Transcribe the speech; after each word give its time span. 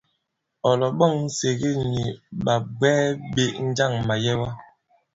Ɔ̀ 0.69 0.75
lɔ̀ɓɔ̂ŋ 0.79 1.13
Nsège 1.25 1.69
nì 1.91 2.03
ɓàbwɛɛ 2.43 3.03
ɓē 3.33 3.43
njâŋ 3.67 3.91
màyɛwa? 4.07 4.49